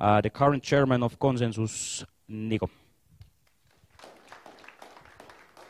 [0.00, 2.68] uh, the current chairman of Konsensus, Niko.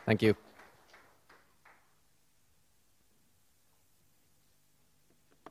[0.06, 0.36] Thank you.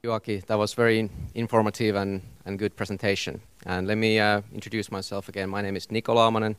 [0.04, 3.42] Joaki, that was very informative and, and good presentation.
[3.66, 5.50] And let me uh, introduce myself again.
[5.50, 6.56] My name is Niko Laamanen.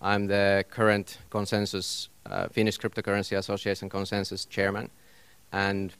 [0.00, 4.90] I'm the current Konsensus, uh, Finnish Cryptocurrency Association Konsensus chairman.
[5.52, 5.94] And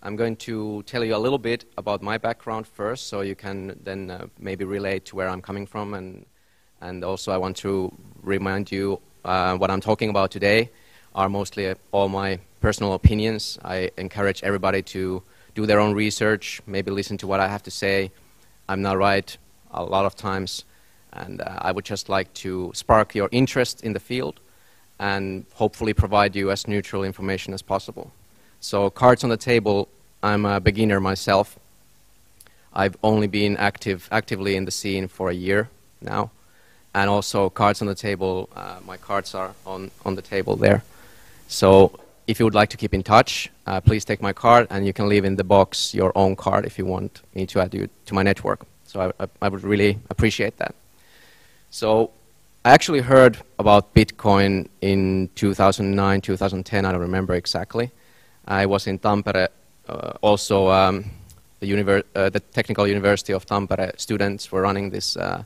[0.00, 3.78] I'm going to tell you a little bit about my background first, so you can
[3.82, 5.94] then uh, maybe relate to where I'm coming from.
[5.94, 6.24] And,
[6.80, 7.92] and also, I want to
[8.22, 10.70] remind you uh, what I'm talking about today
[11.16, 13.58] are mostly all my personal opinions.
[13.64, 15.22] I encourage everybody to
[15.56, 18.12] do their own research, maybe listen to what I have to say.
[18.68, 19.36] I'm not right
[19.72, 20.64] a lot of times,
[21.12, 24.38] and uh, I would just like to spark your interest in the field
[25.00, 28.12] and hopefully provide you as neutral information as possible.
[28.60, 29.88] So, cards on the table,
[30.22, 31.58] I'm a beginner myself.
[32.72, 35.68] I've only been active, actively in the scene for a year
[36.00, 36.30] now.
[36.94, 40.82] And also, cards on the table, uh, my cards are on, on the table there.
[41.46, 44.86] So, if you would like to keep in touch, uh, please take my card and
[44.86, 47.72] you can leave in the box your own card if you want me to add
[47.72, 48.66] you to my network.
[48.84, 50.74] So I, I, I would really appreciate that.
[51.70, 52.10] So
[52.66, 57.90] I actually heard about Bitcoin in 2009, 2010, I don't remember exactly.
[58.48, 59.48] I was in Tampere,
[59.88, 61.04] uh, also um,
[61.60, 65.44] the, uh, the, Technical University of Tampere students were running this uh,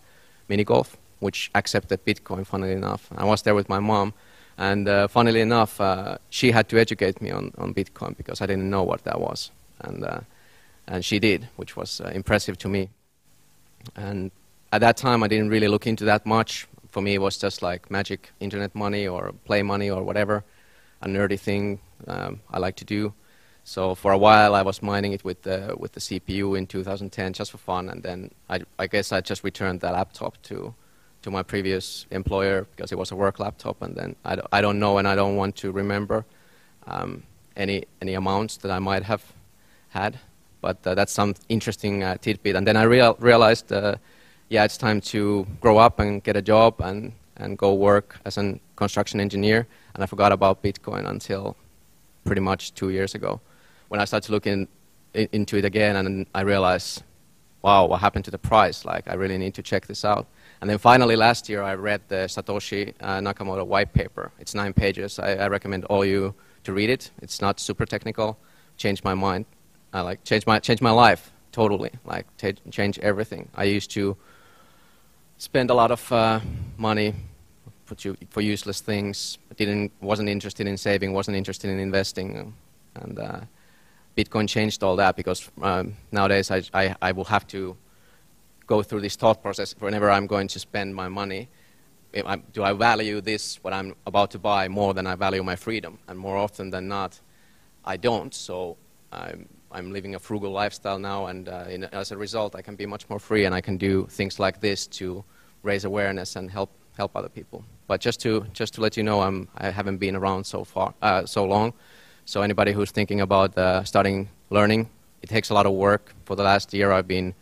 [0.48, 3.08] mini golf, which accepted Bitcoin, funnily enough.
[3.16, 4.14] I was there with my mom
[4.56, 5.80] and funnily enough,
[6.30, 9.50] she had to educate me on, on Bitcoin because I didn't know what that was.
[9.80, 10.24] And,
[10.86, 12.90] and she did, which was impressive to me.
[13.96, 14.30] And
[14.70, 16.68] at that time, I didn't really look into that much.
[16.90, 20.44] For me, it was just like magic internet money or play money or whatever,
[21.00, 23.12] a nerdy thing um, I like to do.
[23.64, 27.32] So for a while, I was mining it with the, with the CPU in 2010
[27.32, 27.88] just for fun.
[27.88, 30.74] And then I, I guess I just returned the laptop to
[31.22, 34.78] to my previous employer because it was a work laptop, and then I, I don't
[34.78, 36.24] know and I don't want to remember
[36.86, 37.22] um,
[37.56, 39.22] any any amounts that I might have
[39.90, 40.18] had,
[40.60, 42.56] but uh, that's some interesting uh, tidbit.
[42.56, 43.96] And then I real, realized, uh,
[44.48, 48.36] yeah, it's time to grow up and get a job and and go work as
[48.36, 49.66] a construction engineer.
[49.94, 51.56] And I forgot about Bitcoin until
[52.24, 53.40] pretty much two years ago,
[53.88, 54.68] when I started looking
[55.14, 57.02] in, into it again, and I realized,
[57.62, 58.84] wow, what happened to the price?
[58.84, 60.26] Like, I really need to check this out.
[60.60, 64.30] And then finally, last year, I read the Satoshi uh, Nakamoto white paper.
[64.38, 65.18] It's nine pages.
[65.18, 66.34] I, I, recommend all you
[66.64, 67.10] to read it.
[67.20, 68.38] It's not super technical.
[68.76, 69.46] Changed my mind.
[69.92, 71.90] I like changed my changed my life totally.
[72.04, 73.48] Like t- change everything.
[73.54, 74.16] I used to
[75.38, 76.40] spend a lot of uh,
[76.76, 77.14] money
[77.94, 79.38] for, for useless things.
[79.56, 81.12] Didn't wasn't interested in saving.
[81.12, 82.54] Wasn't interested in investing.
[82.94, 83.40] And uh,
[84.16, 87.76] Bitcoin changed all that because um, nowadays I, I I will have to
[88.66, 91.48] go through this thought process whenever I'm going to spend my money.
[92.52, 95.98] Do I value this, what I'm about to buy, more than I value my freedom?
[96.08, 97.18] And more often than not,
[97.84, 98.34] I don't.
[98.34, 98.76] So
[99.10, 102.76] I'm, I'm living a frugal lifestyle now, and uh, in, as a result, I can
[102.76, 105.24] be much more free and I can do things like this to
[105.62, 107.64] raise awareness and help, help other people.
[107.86, 110.94] But just to, just to let you know, I'm, I haven't been around so, far,
[111.02, 111.72] uh, so long.
[112.24, 114.88] So anybody who's thinking about uh, starting learning,
[115.22, 116.14] it takes a lot of work.
[116.24, 117.34] For the last year, I've been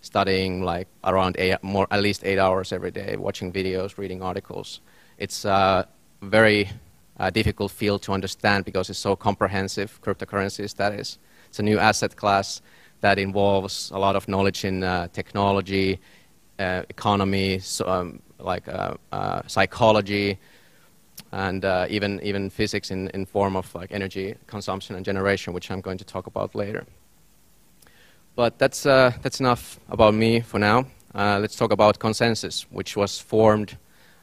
[0.00, 4.80] studying like around eight, more, at least eight hours every day, watching videos, reading articles.
[5.18, 5.88] It's a
[6.22, 6.70] very
[7.18, 11.18] uh, difficult field to understand because it's so comprehensive, cryptocurrencies that is.
[11.48, 12.62] It's a new asset class
[13.00, 16.00] that involves a lot of knowledge in uh, technology,
[16.58, 20.38] uh, economy, so, um, like uh, uh, psychology,
[21.32, 25.70] and uh, even, even physics in, in form of like energy consumption and generation, which
[25.70, 26.86] I'm going to talk about later.
[28.36, 30.86] But that's, that's enough about me for now.
[31.14, 33.76] Let's talk about Konsensus, which was formed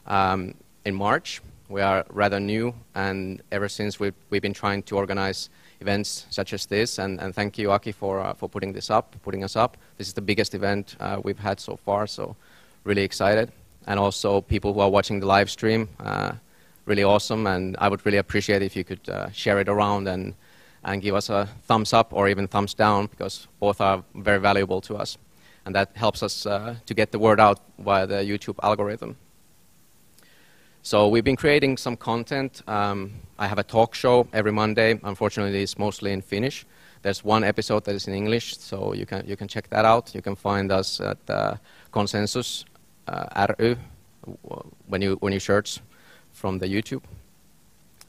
[0.06, 1.42] um, in March.
[1.68, 5.50] We are rather new, and ever since we've, we've been trying to organize
[5.80, 6.98] events such as this.
[6.98, 9.76] And, and thank you, Aki, for, uh, for putting this up, putting us up.
[9.98, 12.36] This is the biggest event uh, we've had so far, so
[12.84, 13.52] really excited.
[13.86, 16.32] And also people who are watching the live stream, uh,
[16.86, 17.46] really awesome.
[17.46, 20.34] And I would really appreciate if you could uh, share it around and
[20.86, 24.80] and give us a thumbs up or even thumbs down because both are very valuable
[24.80, 25.18] to us.
[25.64, 29.16] And that helps us uh, to get the word out via the YouTube algorithm.
[30.82, 32.62] So we've been creating some content.
[32.68, 35.00] Um, I have a talk show every Monday.
[35.02, 36.64] Unfortunately, it's mostly in Finnish.
[37.02, 40.14] There's one episode that is in English, so you can, you can check that out.
[40.14, 41.56] You can find us at uh,
[41.92, 42.64] Konsensus
[43.08, 43.76] uh, RY
[44.86, 45.80] when you, when you search
[46.32, 47.02] from the YouTube.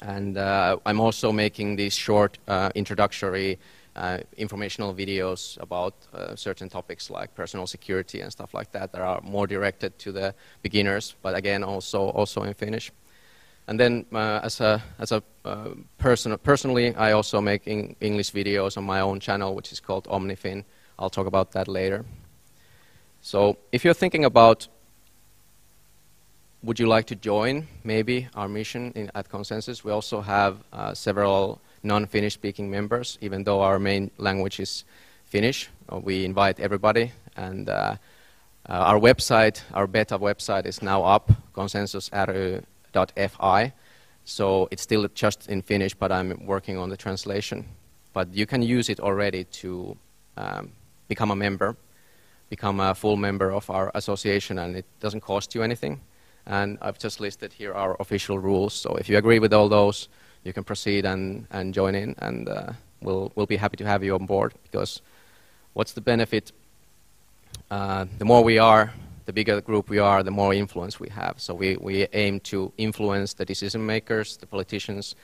[0.02, 3.58] And uh, I'm also making these short uh, introductory
[3.98, 9.02] uh, informational videos about uh, certain topics like personal security and stuff like that that
[9.02, 12.92] are more directed to the beginners, but again also also in Finnish.
[13.68, 17.68] And then uh, as a as a uh, person personally, I also make
[18.00, 20.64] English videos on my own channel, which is called OmniFin.
[21.00, 22.06] I'll talk about that later.
[23.22, 24.68] So if you're thinking about
[26.64, 30.94] would you like to join maybe our mission in, at Konsensus, we also have uh,
[30.94, 34.84] several non-Finnish speaking members, even though our main language is
[35.26, 35.70] Finnish.
[35.92, 37.96] Uh, we invite everybody and uh,
[38.70, 43.74] uh our website, our beta website is now up, konsensusry.fi.
[44.26, 47.66] So it's still just in Finnish, but I'm working on the translation.
[48.14, 49.96] But you can use it already to
[50.36, 50.74] um,
[51.08, 51.78] become a member,
[52.50, 56.02] become a full member of our association, and it doesn't cost you anything.
[56.48, 58.74] And I've just listed here our official rules.
[58.74, 60.08] So if you agree with all those,
[60.44, 62.72] you can proceed and, and join in, and uh,
[63.02, 65.02] we'll, we'll be happy to have you on board because
[65.74, 66.54] what's the benefit?
[67.70, 68.94] Uh, the more we are,
[69.26, 71.36] the bigger the group we are, the more influence we have.
[71.42, 75.16] So we, we aim to influence the decision makers, the politicians,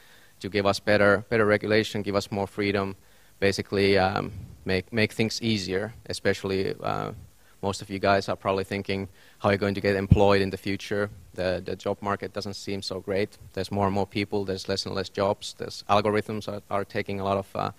[0.42, 2.98] to give us better, better regulation, give us more freedom,
[3.40, 4.34] basically um,
[4.66, 7.14] make, make things easier, especially uh,
[7.64, 9.08] most of you guys are probably thinking
[9.40, 11.10] how are you're going to get employed in the future.
[11.34, 13.38] The, the job market doesn't seem so great.
[13.54, 17.22] There's more and more people, there's less and less jobs, there's algorithms are, are taking
[17.22, 17.72] a lot of uh,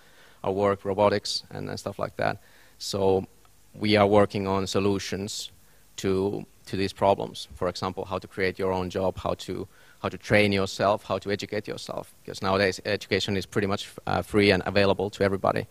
[0.43, 2.39] our work, robotics and, and stuff like that.
[2.79, 3.27] So
[3.75, 5.51] we are working on solutions
[5.97, 7.49] to, to these problems.
[7.55, 9.69] For example, how to create your own job, how to,
[10.03, 12.15] how to train yourself, how to educate yourself.
[12.23, 15.67] Because nowadays education is pretty much uh, free and available to everybody.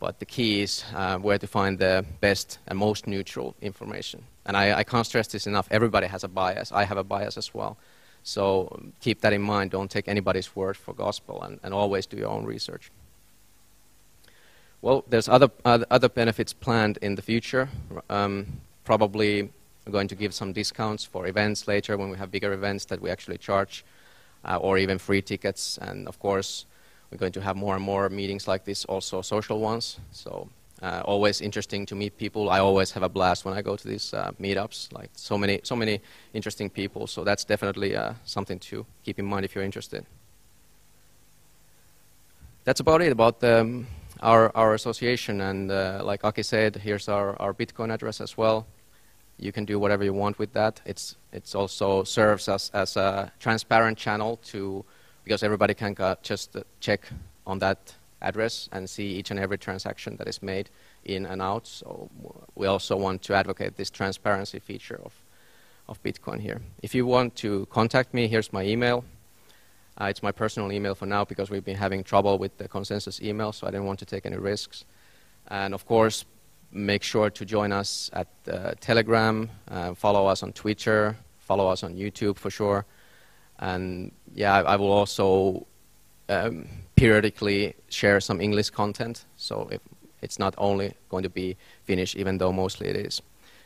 [0.00, 4.24] But the key is uh, where to find the best and most neutral information.
[4.46, 5.66] And I, I, can't stress this enough.
[5.70, 6.70] Everybody has a bias.
[6.72, 7.76] I have a bias as well.
[8.22, 9.72] So keep that in mind.
[9.72, 12.90] Don't take anybody's word for gospel and, and always do your own research.
[14.80, 17.68] Well, there's other, other benefits planned in the future.
[18.08, 18.46] Um,
[18.84, 19.50] probably
[19.90, 23.10] going to give some discounts for events later when we have bigger events that we
[23.10, 23.84] actually charge,
[24.44, 25.78] uh, or even free tickets.
[25.80, 26.66] And of course,
[27.10, 29.98] we're going to have more and more meetings like this, also social ones.
[30.12, 30.48] So
[30.82, 32.50] uh, always interesting to meet people.
[32.50, 34.92] I always have a blast when I go to these uh, meetups.
[34.92, 36.00] Like so many, so many
[36.34, 37.06] interesting people.
[37.06, 40.06] So that's definitely uh, something to keep in mind if you're interested.
[42.64, 43.86] That's about it about um,
[44.20, 45.40] our our association.
[45.40, 48.66] And uh, like Aki said, here's our our Bitcoin address as well.
[49.38, 50.80] You can do whatever you want with that.
[50.84, 54.84] It's it's also serves as as a transparent channel to
[55.28, 57.06] because everybody can just check
[57.46, 60.70] on that address and see each and every transaction that is made
[61.04, 61.66] in and out.
[61.66, 62.08] So
[62.54, 65.12] we also want to advocate this transparency feature of,
[65.86, 66.62] of Bitcoin here.
[66.82, 69.04] If you want to contact me, here's my email.
[70.00, 73.20] Uh, it's my personal email for now because we've been having trouble with the Konsensus
[73.20, 74.86] email, so I didn't want to take any risks.
[75.48, 76.24] And of course,
[76.72, 81.82] make sure to join us at uh, Telegram, uh, follow us on Twitter, follow us
[81.82, 82.86] on YouTube for sure.
[83.58, 85.66] And yeah, I, I will also
[86.28, 86.66] um,
[86.96, 89.24] periodically share some English content.
[89.36, 89.80] So if
[90.22, 93.22] it's not only going to be Finnish, even though mostly it is.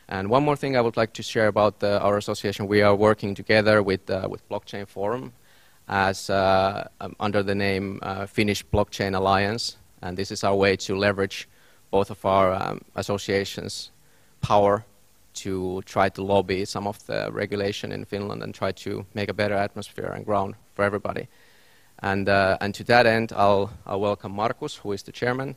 [0.07, 2.67] And one more thing I would like to share about the, our association.
[2.67, 5.33] We are working together with, uh, with Blockchain Forum
[5.87, 9.77] as uh, um, under the name uh, Finnish Blockchain Alliance.
[10.01, 11.47] And this is our way to leverage
[11.89, 13.91] both of our um, associations'
[14.41, 14.85] power
[15.33, 19.33] to try to lobby some of the regulation in Finland and try to make a
[19.33, 21.27] better atmosphere and ground for everybody.
[21.99, 25.55] And, uh, and to that end, I'll, I'll welcome Markus, who is the chairman,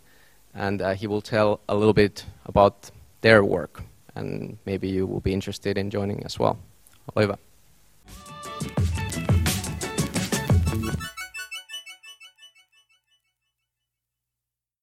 [0.55, 2.91] and uh, he will tell a little bit about
[3.21, 3.83] their work.
[4.15, 6.59] And maybe you will be interested in joining as well.
[7.17, 7.46] Hyvä.